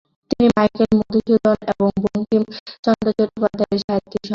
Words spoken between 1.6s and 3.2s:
এবং বঙ্কিমচন্দ্র